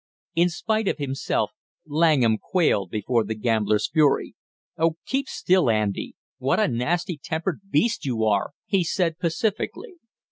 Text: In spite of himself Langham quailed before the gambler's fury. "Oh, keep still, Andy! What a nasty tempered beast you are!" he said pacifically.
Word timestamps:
In 0.33 0.49
spite 0.49 0.87
of 0.87 0.97
himself 0.97 1.51
Langham 1.85 2.39
quailed 2.39 2.89
before 2.89 3.23
the 3.23 3.35
gambler's 3.35 3.87
fury. 3.87 4.33
"Oh, 4.75 4.95
keep 5.05 5.29
still, 5.29 5.69
Andy! 5.69 6.15
What 6.39 6.59
a 6.59 6.67
nasty 6.67 7.19
tempered 7.23 7.59
beast 7.69 8.03
you 8.03 8.23
are!" 8.25 8.53
he 8.65 8.83
said 8.83 9.19
pacifically. 9.19 9.97